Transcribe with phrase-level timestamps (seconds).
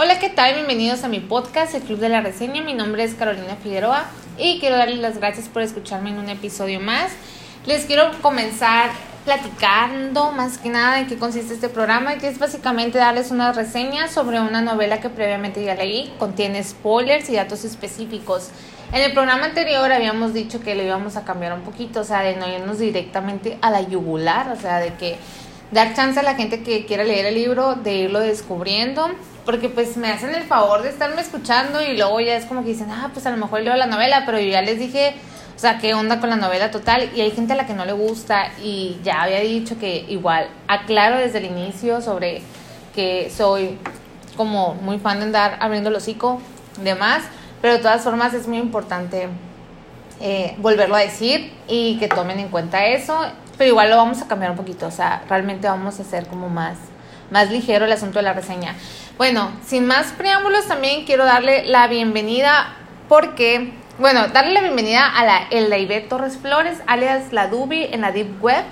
[0.00, 0.54] Hola, ¿qué tal?
[0.54, 2.62] Bienvenidos a mi podcast, El Club de la Reseña.
[2.62, 4.04] Mi nombre es Carolina Figueroa
[4.38, 7.10] y quiero darles las gracias por escucharme en un episodio más.
[7.66, 8.90] Les quiero comenzar
[9.24, 14.06] platicando más que nada en qué consiste este programa, que es básicamente darles una reseña
[14.06, 18.50] sobre una novela que previamente ya leí, contiene spoilers y datos específicos.
[18.92, 22.22] En el programa anterior habíamos dicho que le íbamos a cambiar un poquito, o sea,
[22.22, 25.18] de no irnos directamente a la yugular, o sea, de que
[25.70, 29.10] dar chance a la gente que quiera leer el libro de irlo descubriendo,
[29.44, 32.70] porque pues me hacen el favor de estarme escuchando y luego ya es como que
[32.70, 35.14] dicen, ah, pues a lo mejor leo la novela, pero yo ya les dije,
[35.56, 37.84] o sea, qué onda con la novela total y hay gente a la que no
[37.84, 42.42] le gusta y ya había dicho que igual aclaro desde el inicio sobre
[42.94, 43.78] que soy
[44.36, 46.40] como muy fan de andar abriendo el hocico,
[46.82, 47.24] demás,
[47.60, 49.28] pero de todas formas es muy importante
[50.20, 53.18] eh, volverlo a decir y que tomen en cuenta eso
[53.58, 56.48] pero igual lo vamos a cambiar un poquito, o sea, realmente vamos a hacer como
[56.48, 56.78] más,
[57.30, 58.74] más ligero el asunto de la reseña.
[59.18, 62.76] Bueno, sin más preámbulos, también quiero darle la bienvenida
[63.08, 68.12] porque, bueno, darle la bienvenida a la Elaibe Torres Flores, alias la Dubi en la
[68.12, 68.64] Deep Web.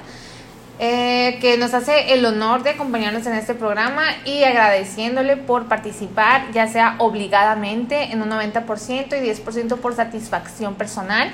[0.79, 6.53] Eh, que nos hace el honor de acompañarnos en este programa y agradeciéndole por participar,
[6.53, 11.31] ya sea obligadamente en un 90% y 10% por satisfacción personal.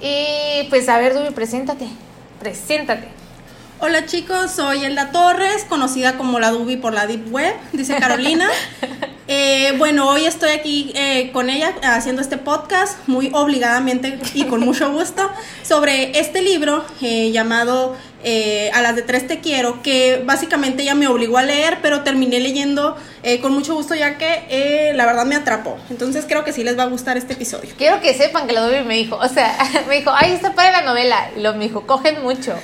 [0.00, 1.86] Y pues a ver, Dubi, preséntate.
[2.44, 3.08] Preséntate.
[3.80, 8.46] Hola chicos, soy Elda Torres, conocida como la Dubi por la Deep Web, dice Carolina.
[9.26, 14.60] Eh, bueno, hoy estoy aquí eh, con ella haciendo este podcast muy obligadamente y con
[14.60, 15.30] mucho gusto
[15.62, 17.96] sobre este libro eh, llamado
[18.72, 22.40] a las de tres te quiero, que básicamente ella me obligó a leer, pero terminé
[22.40, 22.96] leyendo
[23.42, 25.76] con mucho gusto ya que la verdad me atrapó.
[25.90, 27.74] Entonces creo que sí les va a gustar este episodio.
[27.76, 29.54] Quiero que sepan que la Dubi me dijo, o sea,
[29.88, 31.32] me dijo, ay, está para la novela.
[31.36, 32.54] Lo me dijo, cogen mucho.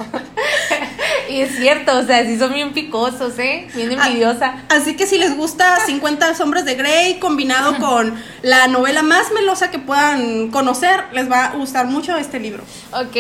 [1.30, 3.68] Y es cierto, o sea, sí son bien picosos, ¿eh?
[3.74, 4.64] Bien ah, envidiosa.
[4.68, 9.70] Así que si les gusta 50 sombras de Grey combinado con la novela más melosa
[9.70, 12.64] que puedan conocer, les va a gustar mucho este libro.
[12.92, 13.16] Ok.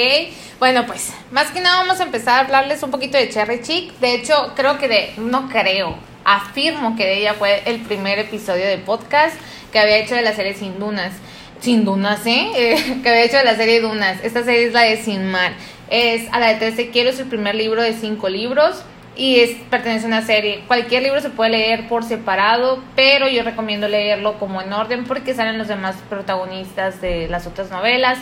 [0.58, 3.98] Bueno, pues más que nada vamos a empezar a hablarles un poquito de Cherry Chick.
[3.98, 8.66] De hecho, creo que de, no creo, afirmo que de ella fue el primer episodio
[8.66, 9.34] de podcast
[9.72, 11.12] que había hecho de la serie Sin Dunas.
[11.60, 12.50] Sin Dunas, ¿eh?
[12.56, 14.18] eh que había hecho de la serie Dunas.
[14.22, 15.52] Esta serie es la de Sin Mar.
[15.90, 18.82] Es a la de 13 Quiero, es el primer libro de cinco libros
[19.16, 20.62] y es, pertenece a una serie.
[20.66, 25.34] Cualquier libro se puede leer por separado, pero yo recomiendo leerlo como en orden porque
[25.34, 28.18] salen los demás protagonistas de las otras novelas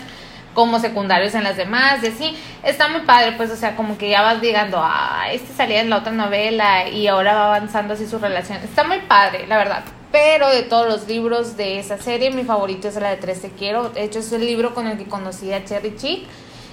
[0.55, 4.11] como secundarios en las demás, de sí, está muy padre, pues, o sea, como que
[4.11, 8.09] ya vas digando, ah, este salía en la otra novela y ahora va avanzando así
[8.09, 8.59] su relación.
[8.65, 9.85] Está muy padre, la verdad.
[10.11, 13.51] Pero de todos los libros de esa serie, mi favorito es la de Tres Te
[13.51, 13.91] Quiero.
[13.91, 16.27] De hecho, es el libro con el que conocí a Cherry Chick.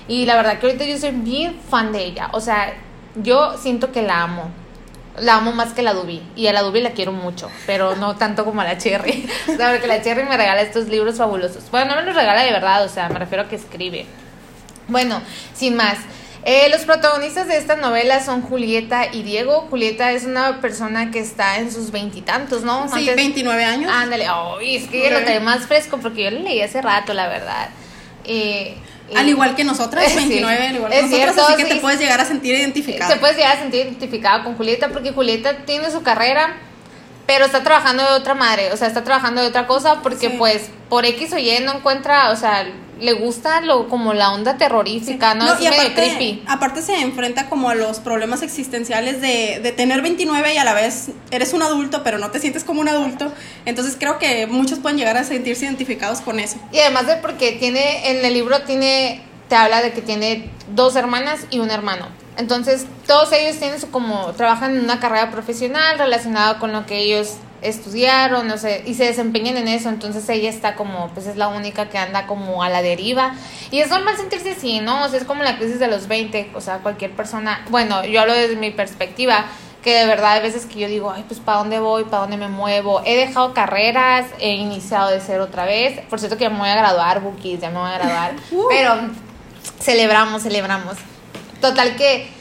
[0.07, 2.29] Y la verdad que ahorita yo soy bien fan de ella.
[2.33, 2.73] O sea,
[3.15, 4.51] yo siento que la amo
[5.19, 6.21] la amo más que la Dubi.
[6.35, 9.27] Y a la Dubi la quiero mucho, pero no tanto como a la Cherry.
[9.47, 11.69] o sea, porque la Cherry me regala estos libros fabulosos.
[11.71, 14.05] Bueno, no me los regala de verdad, o sea, me refiero a que escribe.
[14.87, 15.21] Bueno,
[15.53, 15.97] sin más.
[16.47, 19.61] Eh, los protagonistas de esta novela son Julieta y Diego.
[19.69, 22.87] Julieta es una persona que está en sus veintitantos, ¿no?
[22.93, 23.91] Sí, veintinueve años.
[23.91, 27.27] Ándale, ay, es que lo trae más fresco porque yo lo leí hace rato, la
[27.27, 27.69] verdad.
[28.25, 28.77] Eh,
[29.19, 32.25] al igual que nosotras, 29, al igual que nosotras, así que te puedes llegar a
[32.25, 33.13] sentir identificada.
[33.13, 36.57] Te puedes llegar a sentir identificada con Julieta porque Julieta tiene su carrera,
[37.25, 40.69] pero está trabajando de otra madre, o sea, está trabajando de otra cosa porque pues
[40.89, 42.67] por X o Y no encuentra, o sea,
[42.99, 45.53] le gusta lo como la onda terrorífica, ¿no?
[45.53, 46.43] es y aparte, creepy.
[46.47, 50.73] aparte se enfrenta como a los problemas existenciales de, de tener 29 y a la
[50.73, 53.31] vez eres un adulto, pero no te sientes como un adulto.
[53.65, 56.57] Entonces creo que muchos pueden llegar a sentirse identificados con eso.
[56.71, 60.95] Y además de porque tiene, en el libro tiene, te habla de que tiene dos
[60.95, 62.07] hermanas y un hermano.
[62.37, 66.97] Entonces, todos ellos tienen su como, trabajan en una carrera profesional relacionada con lo que
[66.97, 71.35] ellos estudiaron, no sé, y se desempeñan en eso, entonces ella está como, pues es
[71.35, 73.33] la única que anda como a la deriva.
[73.71, 75.03] Y es normal sentirse así, ¿no?
[75.05, 78.21] O sea, es como la crisis de los 20, o sea, cualquier persona, bueno, yo
[78.21, 79.45] hablo desde mi perspectiva,
[79.83, 82.05] que de verdad hay veces que yo digo, ay, pues ¿para dónde voy?
[82.05, 83.03] ¿Para dónde me muevo?
[83.05, 86.69] He dejado carreras, he iniciado de cero otra vez, por cierto que ya me voy
[86.69, 88.65] a graduar, Bookies, ya me voy a graduar, uh.
[88.67, 88.95] pero
[89.79, 90.97] celebramos, celebramos.
[91.61, 92.34] Total que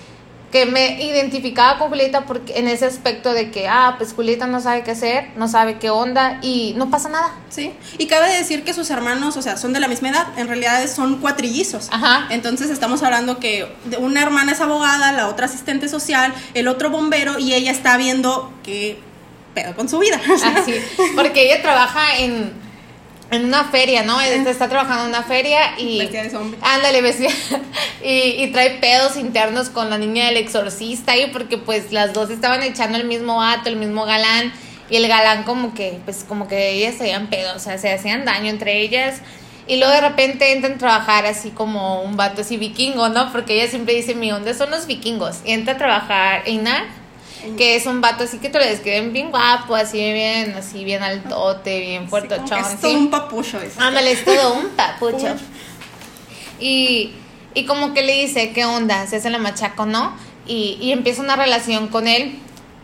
[0.55, 4.61] que me identificaba con Julieta porque en ese aspecto de que, ah, pues Julieta no
[4.61, 7.35] sabe qué hacer, no sabe qué onda y no pasa nada.
[7.49, 10.47] Sí, y cabe decir que sus hermanos, o sea, son de la misma edad, en
[10.47, 11.89] realidad son cuatrillizos.
[11.91, 12.29] Ajá.
[12.31, 13.67] Entonces estamos hablando que
[13.99, 18.53] una hermana es abogada, la otra asistente social, el otro bombero y ella está viendo
[18.63, 19.01] qué
[19.55, 20.21] pedo con su vida.
[20.57, 20.77] Así,
[21.17, 22.64] porque ella trabaja en
[23.31, 24.21] en una feria, ¿no?
[24.21, 25.99] Está trabajando en una feria y...
[25.99, 26.57] Vestida de.
[26.63, 27.31] Ándale, vestida.
[28.03, 32.29] Y, y, trae pedos internos con la niña del exorcista ahí porque pues las dos
[32.29, 34.53] estaban echando el mismo vato, el mismo galán.
[34.91, 37.91] y el galán como que, pues como que ellas se hacían pedo, o sea, se
[37.91, 39.23] hacían daño entre ellas.
[39.67, 43.33] Y luego de repente entran a trabajar así como un vato así vikingo, ¿no?
[43.33, 45.39] Porque ella siempre dice, mi onda son los vikingos.
[45.47, 46.85] Y entra a trabajar Einar,
[47.57, 51.03] que es un vato así que te lo describen bien guapo, así bien, así bien
[51.03, 52.59] altote, bien fuertochón.
[52.59, 52.97] es todo ¿sí?
[52.97, 53.81] un papucho eso.
[53.81, 55.35] Ándale, es todo un papucho.
[56.59, 57.13] Y,
[57.55, 59.07] y como que le dice, ¿qué onda?
[59.07, 60.17] Se hace la machaco, ¿no?
[60.47, 62.39] Y, y empieza una relación con él.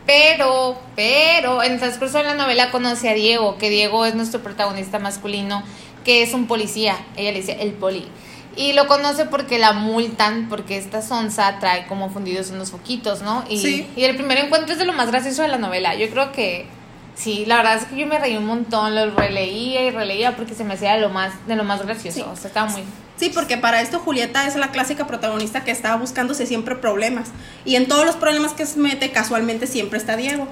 [0.07, 4.43] Pero, pero, en el transcurso de la novela conoce a Diego, que Diego es nuestro
[4.43, 5.63] protagonista masculino,
[6.05, 6.97] que es un policía.
[7.17, 8.09] Ella le dice, el poli.
[8.57, 13.45] Y lo conoce porque la multan, porque esta sonza trae como fundidos unos foquitos, ¿no?
[13.49, 13.87] Y, Sí.
[13.97, 15.95] y el primer encuentro es de lo más gracioso de la novela.
[15.95, 16.67] Yo creo que
[17.15, 20.55] sí, la verdad es que yo me reí un montón, lo releía y releía porque
[20.55, 22.19] se me hacía de lo más, de lo más gracioso.
[22.19, 22.25] Sí.
[22.31, 22.83] O sea, estaba muy...
[23.17, 27.29] Sí, porque para esto Julieta es la clásica protagonista que está buscándose siempre problemas.
[27.67, 30.49] Y en todos los problemas que se mete, casualmente siempre está Diego.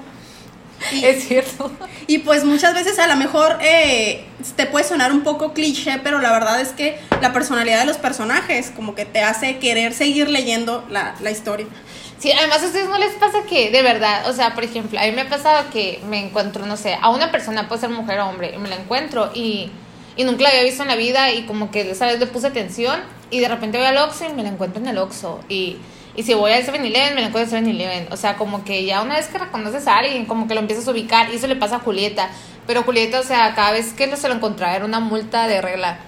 [0.93, 1.71] Y, Es cierto.
[2.07, 6.19] y pues muchas veces a lo mejor eh, te puede sonar un poco cliché, pero
[6.19, 10.29] la verdad es que la personalidad de los personajes como que te hace querer seguir
[10.29, 11.67] leyendo la, la historia.
[12.19, 15.03] Sí, además a ustedes no les pasa que, de verdad, o sea, por ejemplo, a
[15.03, 18.19] mí me ha pasado que me encuentro, no sé, a una persona, puede ser mujer
[18.19, 19.71] o hombre, y me la encuentro y,
[20.17, 22.47] y nunca la había visto en la vida y como que esa vez le puse
[22.47, 22.99] atención
[23.31, 25.77] y de repente voy al Oxxo y me la encuentro en el Oxxo y,
[26.19, 28.11] y si voy al 7-Eleven me la encuentro en el 7-Eleven.
[28.11, 30.85] O sea, como que ya una vez que reconoces a alguien, como que lo empiezas
[30.85, 32.29] a ubicar y eso le pasa a Julieta.
[32.67, 35.99] Pero Julieta, o sea, cada vez que se lo encontraba era una multa de regla.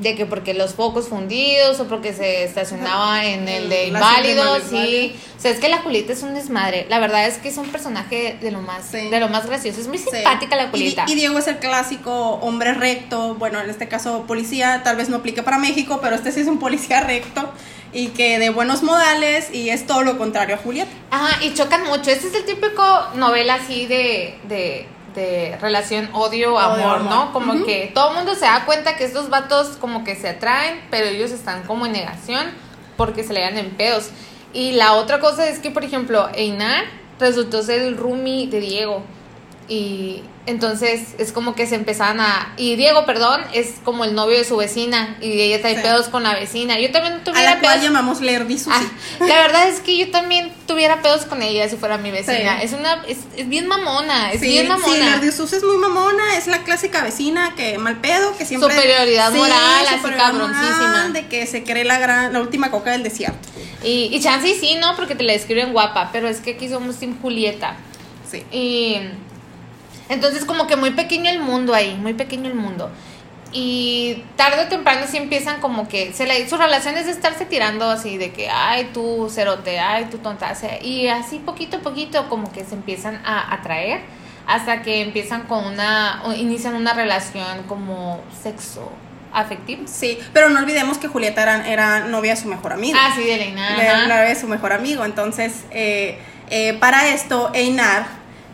[0.00, 4.62] De que porque los focos fundidos o porque se estacionaba en el de La inválidos,
[4.70, 5.16] sí.
[5.36, 6.86] O sea, es que la Julieta es un desmadre.
[6.88, 9.08] La verdad es que es un personaje de lo más, Sí.
[9.08, 9.80] de lo más gracioso.
[9.80, 10.06] Es muy Sí.
[10.12, 11.04] simpática la Y, Julieta.
[11.08, 12.12] y Diego es el clásico
[12.42, 16.30] hombre recto, bueno, en este caso policía, tal vez no aplique para México, pero este
[16.30, 17.52] sí es un policía recto
[17.92, 20.90] y que de buenos modales y es todo lo contrario a Julieta.
[21.10, 22.10] Ajá, y chocan mucho.
[22.10, 22.82] Este es el típico
[23.14, 27.02] novela así de, de, de relación odio-amor.
[27.02, 27.32] ¿no?
[27.32, 30.80] Como que todo el mundo se da cuenta que estos vatos como que se atraen,
[30.90, 32.46] pero ellos están como en negación
[32.96, 34.10] porque se le dan en pedos.
[34.52, 36.84] Y la otra cosa es que, por ejemplo, Einar
[37.20, 39.02] resultó ser el roomie de Diego.
[39.68, 42.54] Y entonces es como que se empezaban a...
[42.56, 45.16] Y Diego, perdón, es como el novio de su vecina.
[45.20, 45.82] Y ella trae Sí.
[45.82, 46.78] pedos con la vecina.
[46.80, 48.70] Yo también A tuviera la cual pedos llamamos Lerdy Susi.
[48.72, 52.58] Ah, la verdad es que yo también tuviera pedos con ella si fuera mi vecina.
[52.58, 52.64] Sí.
[52.66, 54.96] Es una es, es bien mamona, es Sí, bien sí, mamona.
[55.16, 58.74] Lerdy Susi es muy mamona, es la clásica vecina que mal pedo, que siempre...
[58.74, 61.08] Superioridad moral, así cabroncísima.
[61.12, 63.48] De que se cree la, gran, la última coca del desierto.
[63.84, 66.96] y, y Chansey sí, no, porque te la describen guapa, pero es que aquí somos
[66.96, 67.76] Team Julieta.
[68.30, 68.42] Sí.
[68.52, 68.96] Y
[70.08, 72.90] entonces como que muy pequeño el mundo ahí, muy pequeño el mundo.
[73.50, 77.46] Y tarde o temprano sí empiezan como que se la, su relación es de estarse
[77.46, 80.52] tirando así de que, ay, tú cerote, ay, tú tonta.
[80.52, 84.00] o sea, y así poquito a poquito como que se empiezan a atraer
[84.46, 88.90] hasta que empiezan con una, o inician una relación como sexo
[89.32, 89.82] afectivo.
[89.86, 92.98] Sí, pero no olvidemos que Julieta era, era novia de su mejor amigo.
[93.00, 94.06] Ah, sí, de de ajá.
[94.06, 95.04] la de su mejor amigo.
[95.04, 96.18] Entonces, eh,
[96.48, 98.06] eh, para esto, Einar,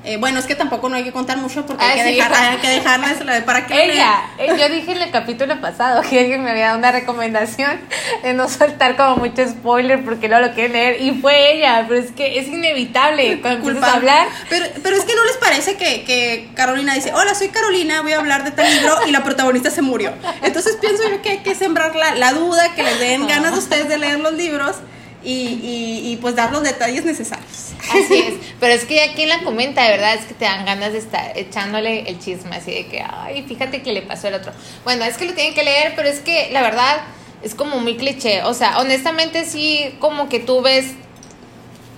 [0.05, 2.17] eh, bueno, es que tampoco no hay que contar mucho porque hay, Ah, que sí.
[2.17, 6.03] dejar, hay que dejarles la- para que Ella, eh, yo dije en el capítulo pasado
[6.03, 7.81] que alguien me había dado una recomendación
[8.23, 12.01] de no soltar como mucho spoiler porque no lo quieren leer y fue ella, pero
[12.01, 14.29] es que es inevitable cuando empiezas a hablar.
[14.51, 18.13] Pero, pero es que no les parece que, que Carolina dice, hola, soy Carolina, voy
[18.13, 20.13] a hablar de tal libro y la protagonista se murió.
[20.43, 23.57] Entonces pienso yo que hay que sembrar la, la duda, que les den ganas a
[23.59, 24.77] ustedes de leer los libros
[25.23, 27.54] y, y, y, pues dar los detalles necesarios.
[27.91, 30.65] Así es, pero es que aquí en la comenta, de verdad, es que te dan
[30.65, 34.35] ganas de estar echándole el chisme, así de que, ay, fíjate que le pasó al
[34.35, 34.53] otro.
[34.85, 37.03] Bueno, es que lo tienen que leer, pero es que la verdad
[37.43, 38.43] es como muy cliché.
[38.45, 40.93] O sea, honestamente sí, como que tú ves,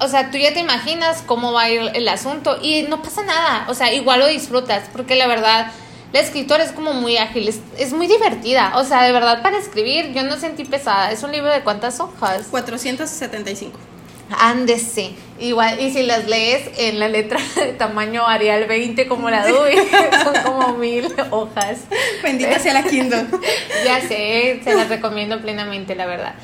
[0.01, 3.23] o sea, tú ya te imaginas cómo va a ir el asunto y no pasa
[3.23, 3.67] nada.
[3.69, 5.73] O sea, igual lo disfrutas, porque la verdad,
[6.13, 8.73] la escritora es como muy ágil, es, es muy divertida.
[8.77, 11.13] O sea, de verdad, para escribir, yo no sentí pesada.
[11.13, 12.49] Es un libro de cuántas hojas.
[12.51, 13.96] 475.
[14.31, 15.13] Ándese.
[15.39, 19.77] Igual, y si las lees en la letra de tamaño Arial 20 como la Dewey,
[20.25, 21.81] son como mil hojas.
[22.23, 23.27] Bendita sea la Kindle.
[23.85, 26.35] Ya sé, se las recomiendo plenamente, la verdad.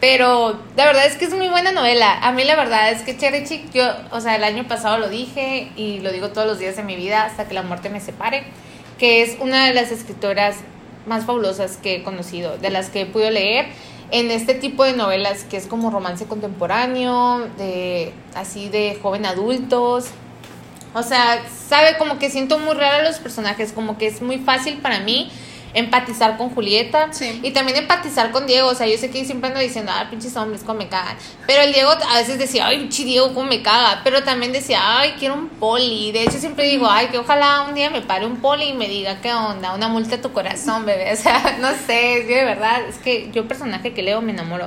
[0.00, 2.18] Pero la verdad es que es muy buena novela.
[2.22, 5.08] A mí la verdad es que Cherry Chick, yo, o sea, el año pasado lo
[5.08, 8.00] dije y lo digo todos los días de mi vida hasta que la muerte me
[8.00, 8.42] separe,
[8.98, 10.56] que es una de las escritoras
[11.06, 13.66] más fabulosas que he conocido, de las que he podido leer
[14.10, 20.06] en este tipo de novelas que es como romance contemporáneo, de así de joven adultos.
[20.94, 24.38] O sea, sabe como que siento muy real a los personajes, como que es muy
[24.38, 25.30] fácil para mí
[25.74, 27.40] empatizar con Julieta Sí.
[27.42, 28.68] y también empatizar con Diego.
[28.68, 31.16] O sea, yo sé que siempre ando diciendo, ah, pinches hombres, cómo me cagan.
[31.46, 34.00] Pero el Diego a veces decía, ay, pinche Diego, cómo me caga.
[34.04, 36.12] Pero también decía, ay, quiero un poli.
[36.12, 38.88] De hecho, siempre digo, ay, que ojalá un día me pare un poli y me
[38.88, 39.74] diga, ¿qué onda?
[39.74, 41.12] Una multa a tu corazón, bebé.
[41.12, 44.66] O sea, no sé, yo de verdad, es que yo, personaje que leo, me enamoro.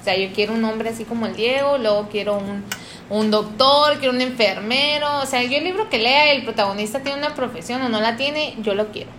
[0.00, 2.64] O sea, yo quiero un hombre así como el Diego, luego quiero un,
[3.10, 5.18] un doctor, quiero un enfermero.
[5.20, 8.16] O sea, yo el libro que lea, el protagonista tiene una profesión o no la
[8.16, 9.10] tiene, yo lo quiero.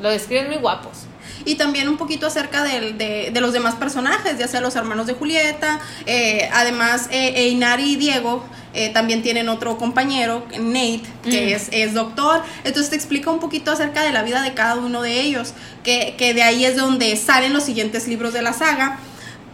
[0.00, 1.04] Lo describen muy guapos.
[1.44, 5.12] Y también un poquito acerca de, de los demás personajes, ya sea los hermanos de
[5.14, 5.80] Julieta.
[6.06, 11.54] eh, además, eh, Einar y Diego eh, también tienen otro compañero, Nate, que Mm.
[11.54, 12.42] es, es doctor.
[12.64, 16.14] Entonces te explica un poquito acerca de la vida de cada uno de ellos, que,
[16.18, 18.98] que de ahí es donde salen los siguientes libros de la saga.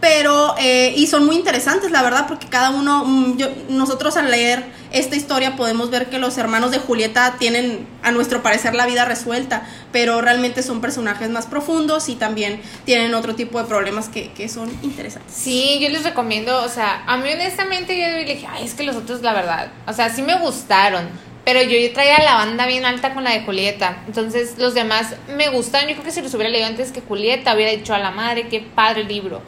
[0.03, 4.29] Pero, eh, y son muy interesantes, la verdad, porque cada uno, mm, yo- nosotros al
[4.29, 8.85] leer esta historia podemos ver que los hermanos de Julieta tienen, a nuestro parecer, la
[8.85, 14.09] vida resuelta, pero realmente son personajes más profundos y también tienen otro tipo de problemas
[14.09, 15.33] que, que son interesantes.
[15.33, 18.97] Sí, yo les recomiendo, o sea, a mí honestamente yo dije, ay, es que los
[18.97, 21.07] otros, la verdad, o sea, sí me gustaron,
[21.45, 25.47] pero yo traía la banda bien alta con la de Julieta, entonces los demás me
[25.47, 28.11] gustan, yo creo que si los hubiera leído antes que Julieta, hubiera dicho a la
[28.11, 29.41] madre, qué padre libro,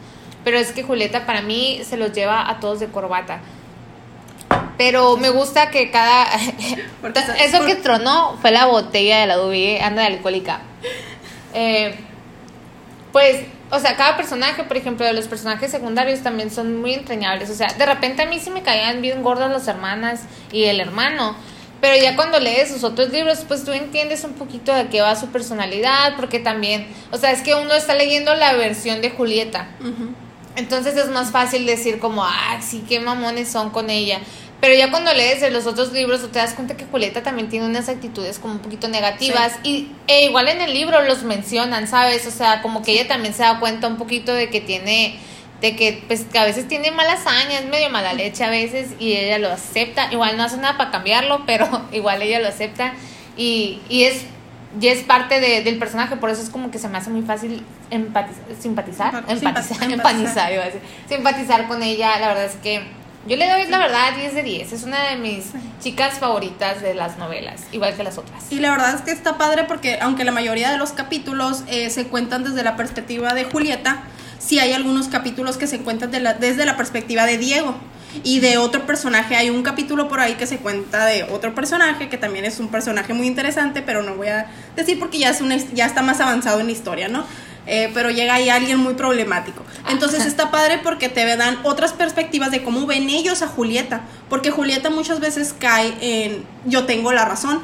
[0.46, 3.40] pero es que Julieta para mí se los lleva a todos de corbata.
[4.78, 6.24] Pero me gusta que cada...
[7.40, 10.60] Eso que tronó fue la botella de la Dubi, anda de alcohólica.
[11.52, 11.96] Eh,
[13.10, 13.38] pues,
[13.72, 17.50] o sea, cada personaje, por ejemplo, de los personajes secundarios también son muy entrañables.
[17.50, 20.78] O sea, de repente a mí sí me caían bien gordas las hermanas y el
[20.78, 21.34] hermano.
[21.80, 25.16] Pero ya cuando lees sus otros libros, pues tú entiendes un poquito de qué va
[25.16, 29.66] su personalidad, porque también, o sea, es que uno está leyendo la versión de Julieta.
[30.56, 34.20] Entonces es más fácil decir como, ah, sí, qué mamones son con ella.
[34.60, 37.48] Pero ya cuando lees de los otros libros, tú te das cuenta que Julieta también
[37.48, 39.52] tiene unas actitudes como un poquito negativas.
[39.62, 42.26] Y e igual en el libro los mencionan, ¿sabes?
[42.26, 45.18] O sea, como que ella también se da cuenta un poquito de que tiene,
[45.60, 49.12] de que pues que a veces tiene malas añas, medio mala leche a veces, y
[49.12, 50.10] ella lo acepta.
[50.10, 52.94] Igual no hace nada para cambiarlo, pero igual ella lo acepta.
[53.36, 54.22] Y, y es
[54.80, 57.22] y es parte de- del personaje, por eso es como que se me hace muy
[57.22, 62.56] fácil empatizar, simpatizar, Empa- empatizar, empatizar, iba a decir, simpatizar con ella, la verdad es
[62.62, 62.82] que
[63.26, 65.46] yo le doy la verdad 10 de 10, es una de mis
[65.82, 68.44] chicas favoritas de las novelas, igual que las otras.
[68.52, 71.90] Y la verdad es que está padre porque aunque la mayoría de los capítulos eh,
[71.90, 74.02] se cuentan desde la perspectiva de Julieta,
[74.38, 77.74] sí hay algunos capítulos que se cuentan de la- desde la perspectiva de Diego.
[78.24, 82.08] Y de otro personaje, hay un capítulo por ahí que se cuenta de otro personaje,
[82.08, 85.40] que también es un personaje muy interesante, pero no voy a decir porque ya, es
[85.40, 87.24] una, ya está más avanzado en la historia, ¿no?
[87.66, 89.64] Eh, pero llega ahí alguien muy problemático.
[89.88, 94.50] Entonces está padre porque te dan otras perspectivas de cómo ven ellos a Julieta, porque
[94.50, 97.60] Julieta muchas veces cae en yo tengo la razón.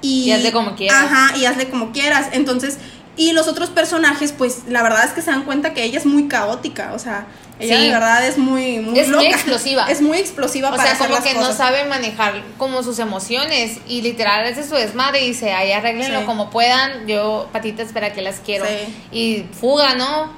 [0.00, 1.02] Y, Y hazle como quieras.
[1.02, 2.28] Ajá, y hazle como quieras.
[2.32, 2.78] Entonces,
[3.16, 6.06] y los otros personajes, pues la verdad es que se dan cuenta que ella es
[6.06, 7.26] muy caótica, o sea,
[7.60, 7.82] ella Sí.
[7.86, 9.86] de verdad es muy, muy Es muy explosiva.
[9.88, 12.98] Es muy explosiva O para sea, hacer como las que no sabe manejar como sus
[12.98, 16.26] emociones y literal hace su desmadre y dice, ay, arréglenlo Sí.
[16.26, 18.64] como puedan, yo patitas para que las quiero.
[18.66, 18.94] Sí.
[19.12, 20.32] Y fuga, ¿no?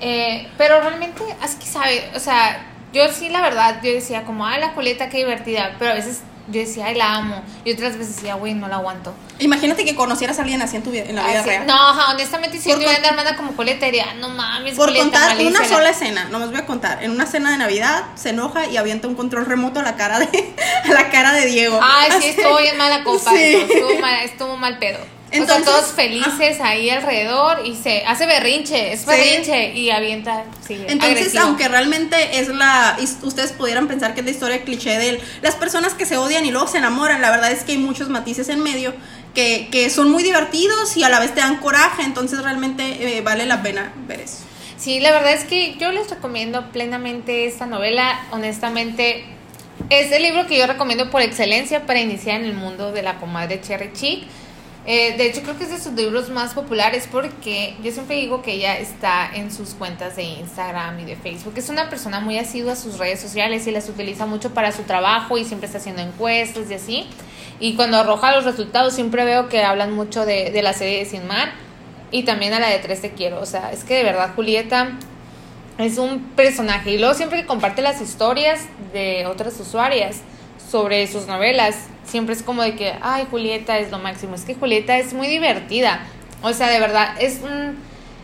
[0.00, 4.46] Eh, pero realmente, es que sabe, o sea, yo sí, la verdad, yo decía como,
[4.46, 7.96] ay, la Julieta, qué divertida, pero a veces yo decía, ay, la amo, y otras
[7.96, 9.14] veces decía, güey, no la aguanto.
[9.38, 11.66] Imagínate que conocieras a alguien así en tu vida, en la vida Así- real.
[11.66, 13.54] No, ajá, honestamente, si yo con- una hermana como
[13.86, 15.64] diría, no mames, Por contar una malísima".
[15.68, 17.02] sola escena, no voy a contar.
[17.02, 20.18] En una cena de Navidad se enoja y avienta un control remoto a la cara
[20.18, 20.26] de,
[20.84, 21.78] a la cara de Diego.
[21.82, 23.30] Ay, sí, estuvo bien mala copa.
[23.36, 23.54] Sí.
[23.68, 24.98] Estuvo mal, estuvo mal pedo.
[25.32, 29.06] Entonces- o sea, todos felices ahí alrededor y se hace berrinche, es Sí.
[29.06, 31.44] berrinche y avienta, sí, Entonces, agresivo.
[31.44, 32.96] aunque realmente es la.
[33.22, 36.44] Ustedes pudieran pensar que es la historia cliché de él, las personas que se odian
[36.44, 38.92] y luego se enamoran, la verdad es que hay muchos matices en medio
[39.34, 43.22] que, que son muy divertidos y a la vez te dan coraje, entonces realmente eh,
[43.22, 44.38] vale la pena ver eso.
[44.76, 48.20] Sí, la verdad es que yo les recomiendo plenamente esta novela.
[48.32, 49.24] Honestamente,
[49.90, 53.18] es el libro que yo recomiendo por excelencia para iniciar en el mundo de la
[53.18, 54.24] comadre Cherry Chick.
[54.84, 58.42] Eh, de hecho, creo que es de sus libros más populares porque yo siempre digo
[58.42, 61.54] que ella está en sus cuentas de Instagram y de Facebook.
[61.56, 64.82] Es una persona muy asidua a sus redes sociales y las utiliza mucho para su
[64.82, 67.06] trabajo y siempre está haciendo encuestas y así.
[67.60, 71.04] Y cuando arroja los resultados siempre veo que hablan mucho de, de la serie de
[71.04, 71.52] Sin Mar
[72.10, 73.40] y también a la de Tres Te Quiero.
[73.40, 74.98] O sea, es que de verdad Julieta
[75.78, 78.62] es un personaje y luego siempre que comparte las historias
[78.92, 80.22] de otras usuarias
[80.72, 84.34] sobre sus novelas, siempre es como de que, ay, Julieta es lo máximo.
[84.34, 86.00] Es que Julieta es muy divertida.
[86.40, 87.78] O sea, de verdad, es un,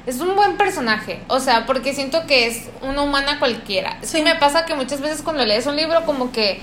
[0.06, 1.20] es un buen personaje.
[1.28, 3.98] O sea, porque siento que es una humana cualquiera.
[4.00, 4.22] Sí.
[4.22, 6.60] me pasa que muchas veces cuando lees un libro como que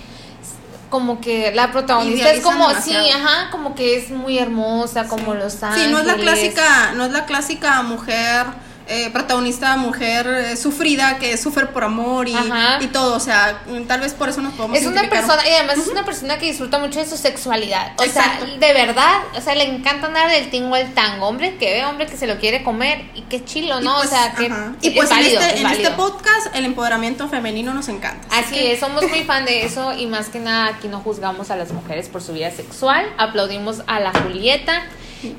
[0.89, 5.61] como que la protagonista es como, sí, ajá, como que es muy hermosa, como los
[5.61, 5.87] ángeles.
[5.87, 8.45] Sí, no es la clásica, no es la clásica mujer
[8.87, 12.35] eh, protagonista mujer eh, sufrida que sufre por amor y,
[12.81, 15.79] y, todo, o sea, tal vez por eso nos podemos Es una persona, y además
[15.79, 19.55] es una persona que disfruta mucho de su sexualidad, o sea, de verdad, o sea,
[19.55, 22.63] le encanta andar del tingo al tango, hombre que ve, hombre que se lo quiere
[22.63, 23.05] comer.
[23.15, 23.95] Y qué chilo, ¿no?
[23.97, 24.45] Pues, o sea, que
[24.81, 28.27] y pues en, este, en este podcast el empoderamiento femenino nos encanta.
[28.31, 31.55] Así, es, somos muy fan de eso y más que nada aquí no juzgamos a
[31.55, 34.83] las mujeres por su vida sexual, aplaudimos a la Julieta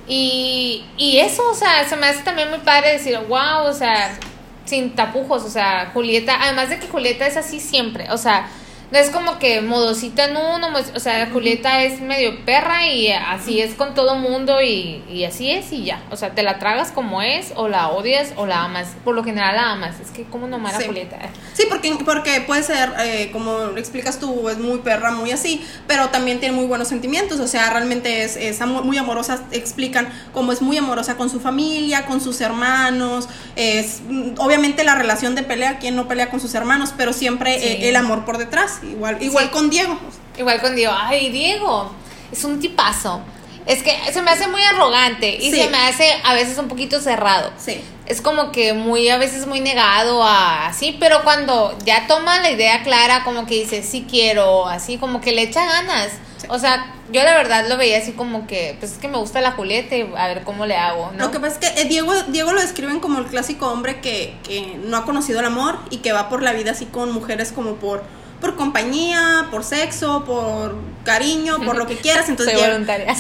[0.07, 4.19] y, y eso, o sea, se me hace también muy padre decir, wow, o sea,
[4.65, 8.49] sin tapujos, o sea, Julieta, además de que Julieta es así siempre, o sea,
[8.91, 13.61] no es como que modosita en uno, o sea, Julieta es medio perra y así
[13.61, 16.03] es con todo mundo y, y, así es y ya.
[16.11, 18.89] O sea, te la tragas como es o la odias o la amas.
[19.05, 19.99] Por lo general la amas.
[20.01, 21.19] Es que como no a Julieta.
[21.55, 26.09] Sí, porque, porque puede ser, eh, como explicas tú, es muy perra, muy así, pero
[26.11, 27.41] también tiene muy buenos sentimientos.
[27.41, 29.43] O sea, realmente es, es muy amorosa.
[29.51, 33.29] Explican cómo es muy amorosa con su familia, con sus hermanos.
[33.57, 34.01] Es,
[34.39, 37.97] obviamente la relación de pelea, quien no pelea con sus hermanos, pero siempre eh, el
[37.97, 38.76] amor por detrás.
[38.83, 39.99] Igual, igual con Diego.
[40.37, 40.95] Igual con Diego.
[40.97, 41.91] Ay, Diego,
[42.31, 43.21] es un tipazo.
[43.67, 47.01] Es que se me hace muy arrogante y se me hace a veces un poquito
[47.01, 47.51] cerrado.
[47.59, 47.81] Sí.
[48.07, 52.51] Es como que muy, a veces muy negado a así, pero cuando ya toma la
[52.53, 56.11] idea clara, como que dice, sí quiero, así, como que le echa ganas.
[56.49, 59.41] O sea, yo la verdad lo veía así como que, pues es que me gusta
[59.41, 61.27] la Julieta y a ver cómo le hago, ¿no?
[61.27, 64.37] Lo que pasa es que eh, Diego, Diego lo describen como el clásico hombre que,
[64.45, 67.51] que no ha conocido el amor y que va por la vida así con mujeres
[67.51, 68.05] como por
[68.41, 72.29] por compañía, por sexo, por cariño, por lo que quieras.
[72.29, 73.15] Entonces Soy voluntaria.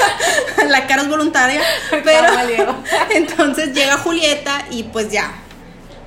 [0.68, 1.60] la cara es voluntaria.
[1.90, 2.76] pero
[3.10, 5.34] entonces llega Julieta y pues ya.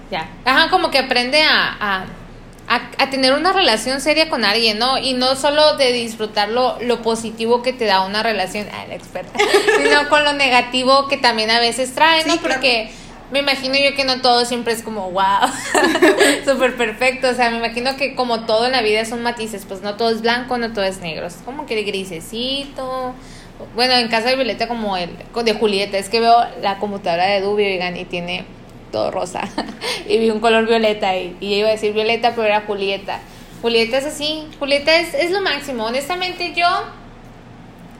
[0.10, 0.30] Ya.
[0.46, 2.06] Ajá, como que aprende a,
[2.68, 4.98] a, tener una relación seria con alguien, ¿no?
[4.98, 9.38] Y no solo de disfrutar lo, positivo que te da una relación, ah, la experta,
[9.78, 12.38] sino con lo negativo que también a veces trae, ¿no?
[12.38, 12.92] Porque
[13.32, 15.50] me imagino yo que no todo siempre es como wow,
[16.46, 17.30] súper perfecto.
[17.30, 20.10] O sea, me imagino que como todo en la vida son matices, pues no todo
[20.10, 21.28] es blanco, no todo es negro.
[21.28, 23.14] Es como que de grisecito.
[23.76, 25.10] Bueno, en casa de Violeta, como el
[25.44, 28.46] de Julieta, es que veo la computadora de Dubi, y tiene
[28.92, 29.50] todo rosa.
[30.08, 33.20] y vi un color violeta y, y iba a decir Violeta, pero era Julieta.
[33.62, 35.86] Julieta es así, Julieta es, es lo máximo.
[35.86, 36.68] Honestamente, yo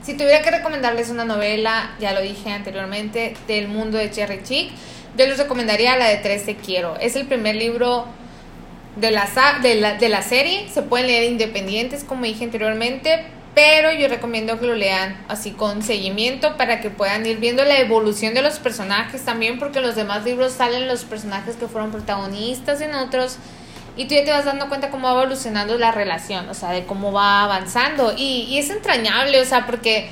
[0.08, 4.70] si tuviera que recomendarles una novela, ya lo dije anteriormente, del mundo de Cherry Chick,
[5.16, 6.96] yo les recomendaría la de 13 Quiero.
[7.00, 8.06] Es el primer libro
[8.96, 9.28] de la,
[9.62, 10.68] de la, de la serie.
[10.72, 15.82] Se pueden leer independientes, como dije anteriormente, pero yo recomiendo que lo lean así con
[15.82, 19.96] seguimiento para que puedan ir viendo la evolución de los personajes también, porque en los
[19.96, 23.38] demás libros salen los personajes que fueron protagonistas en otros.
[23.96, 26.84] Y tú ya te vas dando cuenta cómo va evolucionando la relación, o sea, de
[26.86, 28.14] cómo va avanzando.
[28.16, 30.08] Y, y es entrañable, o sea, porque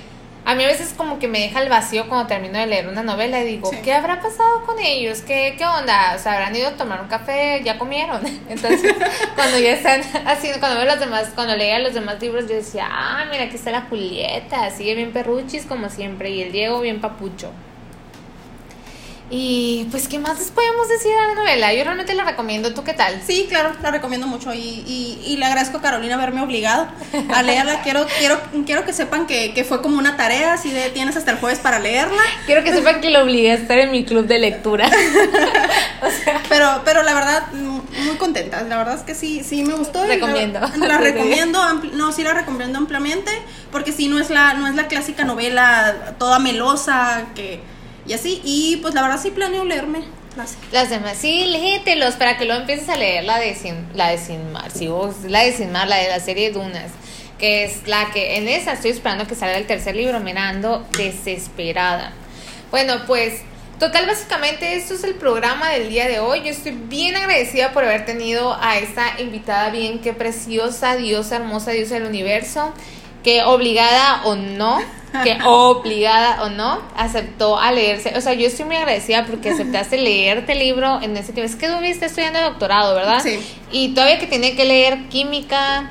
[0.47, 3.03] a mí a veces como que me deja el vacío cuando termino de leer una
[3.03, 5.23] novela y digo, ¿qué habrá pasado con ellos?
[5.23, 6.15] ¿Qué, ¿Qué onda?
[6.15, 8.25] O sea, habrán ido a tomar un café, ya comieron.
[8.49, 8.95] Entonces,
[9.35, 12.87] cuando ya están haciendo, cuando veo los demás, cuando leía los demás libros, yo decía,
[12.89, 17.01] ah, mira, aquí está la Julieta, sigue bien perruchis como siempre, y el Diego bien
[17.01, 17.51] papucho.
[19.29, 21.75] Y pues, ¿qué más les podemos decir de la novela?
[21.75, 22.73] Yo realmente la recomiendo.
[22.75, 23.21] ¿Tú qué tal?
[23.27, 26.87] Sí, claro, la recomiendo mucho y, y, y le agradezco a Carolina haberme obligado
[27.35, 27.81] a leerla.
[27.83, 31.33] quiero, quiero, quiero que sepan que, que, fue como una tarea, así de tienes hasta
[31.33, 32.23] el jueves para leerla.
[32.47, 34.89] Quiero que sepan que lo obligué a estar en mi club de lectura.
[36.49, 38.63] pero, pero la verdad, muy contenta.
[38.63, 40.07] La verdad es que sí, sí me gustó.
[40.07, 40.61] Recomiendo.
[40.77, 41.61] La, recomiendo,
[41.95, 43.33] no, sí la recomiendo ampliamente,
[43.73, 47.61] porque sí, no es la, no es la clásica novela toda melosa que
[48.07, 50.03] y así, y pues la verdad sí planeo leerme
[50.71, 51.17] las, demás.
[51.19, 54.71] Sí, léetelos para que luego empieces a leer la de Sin, la de Sin Mar,
[54.71, 56.91] si vos, la de Sin Mar, la de la serie Dunas,
[57.39, 62.13] que es la que en esa estoy esperando que salga el tercer libro, mirando desesperada.
[62.71, 63.43] Bueno, pues
[63.79, 66.41] Total, básicamente esto es el programa del día de hoy.
[66.41, 71.73] Yo estoy bien agradecida por haber tenido a esta invitada bien, qué preciosa, diosa, hermosa,
[71.73, 72.73] diosa del universo,
[73.23, 74.79] que obligada o no,
[75.23, 78.15] que obligada o no, aceptó a leerse.
[78.17, 81.51] O sea, yo estoy muy agradecida porque aceptaste leerte el libro en ese tiempo.
[81.51, 83.21] Es que tú viste estudiando doctorado, ¿verdad?
[83.23, 83.39] Sí.
[83.71, 85.91] Y todavía que tiene que leer química,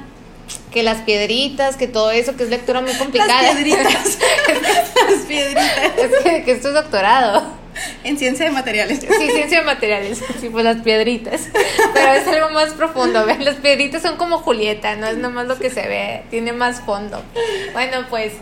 [0.71, 3.41] que las piedritas, que todo eso, que es lectura muy complicada.
[3.41, 4.17] Las piedritas.
[5.09, 5.77] las piedritas.
[5.97, 7.65] Es que, que es doctorado.
[8.03, 8.99] En ciencia de materiales.
[8.99, 10.21] Sí, ciencia de materiales.
[10.39, 11.49] Sí, pues las piedritas.
[11.93, 13.25] Pero es algo más profundo.
[13.25, 13.39] ¿ves?
[13.39, 17.21] Las piedritas son como Julieta, no es nomás lo que se ve, tiene más fondo.
[17.73, 18.33] Bueno, pues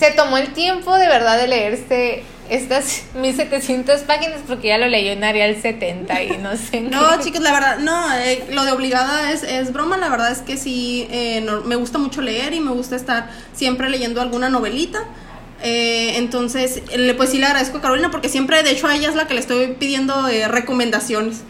[0.00, 5.12] se tomó el tiempo de verdad de leerse estas 1700 páginas porque ya lo leyó
[5.12, 6.80] en Arial 70 y no sé.
[6.80, 10.38] No, chicos, la verdad, no, eh, lo de obligada es, es broma, la verdad es
[10.38, 14.48] que sí, eh, no- me gusta mucho leer y me gusta estar siempre leyendo alguna
[14.48, 15.04] novelita.
[15.62, 19.10] Eh, entonces, le- pues sí le agradezco a Carolina porque siempre, de hecho, a ella
[19.10, 21.42] es la que le estoy pidiendo eh, recomendaciones.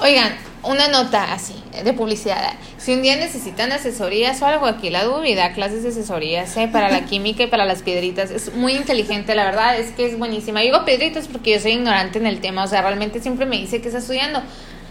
[0.00, 2.52] Oigan, una nota así, de publicidad.
[2.84, 6.68] Si un día necesitan asesorías o algo, aquí la Dubi da clases de asesorías ¿eh?
[6.70, 8.30] para la química y para las piedritas.
[8.30, 10.60] Es muy inteligente, la verdad, es que es buenísima.
[10.60, 13.56] Yo digo piedritas porque yo soy ignorante en el tema, o sea, realmente siempre me
[13.56, 14.42] dice que está estudiando.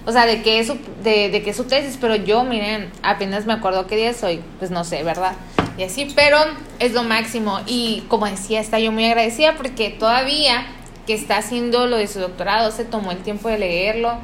[0.08, 2.90] O sea, de qué es su, de, de qué es su tesis, pero yo, miren,
[3.04, 5.34] apenas me acuerdo qué día soy, pues no sé, ¿verdad?
[5.78, 6.40] Y así, pero
[6.80, 7.60] es lo máximo.
[7.68, 10.66] Y como decía, está yo muy agradecida porque todavía
[11.06, 14.18] que está haciendo lo de su doctorado, se tomó el tiempo de leerlo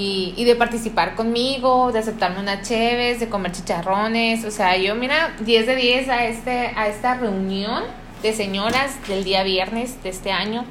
[0.00, 4.44] y, y de participar conmigo, de aceptarme unas cheves, de comer chicharrones.
[4.46, 7.84] O sea, yo, mira, 10 de 10 a, este, a esta reunión
[8.22, 10.64] de señoras del día viernes de este año.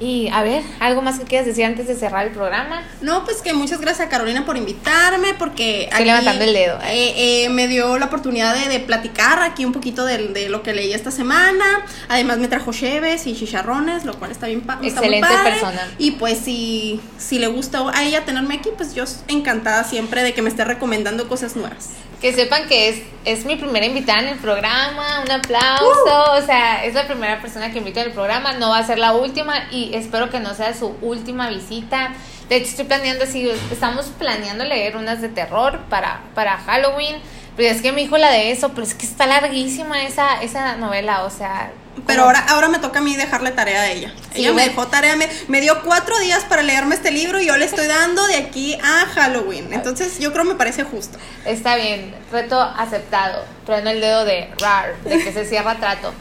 [0.00, 2.82] Y a ver, ¿algo más que quieras decir antes de cerrar el programa?
[3.02, 7.44] No, pues que muchas gracias a Carolina por invitarme, porque Estoy levantando el dedo, ¿eh?
[7.44, 10.74] eh, me dio la oportunidad de, de platicar aquí un poquito de, de lo que
[10.74, 11.64] leí esta semana.
[12.08, 15.50] Además me trajo cheves y chicharrones, lo cual está bien está muy Excelente padre.
[15.52, 15.88] persona.
[15.98, 20.34] Y pues si, si le gusta a ella tenerme aquí, pues yo encantada siempre de
[20.34, 21.90] que me esté recomendando cosas nuevas.
[22.22, 26.84] Que sepan que es, es mi primera invitada en el programa, un aplauso, o sea,
[26.84, 29.54] es la primera persona que invito en el programa, no va a ser la última
[29.72, 32.14] y espero que no sea su última visita.
[32.48, 37.16] De hecho, estoy planeando así, estamos planeando leer unas de terror para, para Halloween,
[37.56, 40.76] pero es que me dijo la de eso, pero es que está larguísima esa, esa
[40.76, 41.72] novela, o sea...
[42.06, 44.12] Pero ahora, ahora me toca a mí dejarle tarea a ella.
[44.32, 47.38] Sí, ella me me- dejó tarea, me, me dio cuatro días para leerme este libro
[47.40, 49.72] y yo le estoy dando de aquí a Halloween.
[49.72, 51.18] Entonces yo creo me parece justo.
[51.44, 53.44] Está bien, reto aceptado.
[53.66, 56.12] Trueno el dedo de RAR, de que se cierra trato.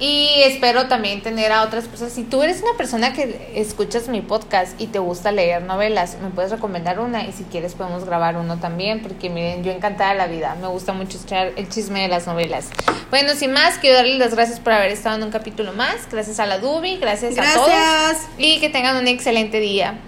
[0.00, 2.14] Y espero también tener a otras personas.
[2.14, 6.30] Si tú eres una persona que escuchas mi podcast y te gusta leer novelas, me
[6.30, 10.18] puedes recomendar una y si quieres podemos grabar uno también, porque miren, yo encantada de
[10.18, 12.70] la vida, me gusta mucho escuchar el chisme de las novelas.
[13.10, 16.08] Bueno, sin más, quiero darles las gracias por haber estado en un capítulo más.
[16.10, 17.68] Gracias a la Dubi, gracias, a todos.
[17.68, 18.28] Gracias.
[18.38, 19.98] Y que tengan un excelente día.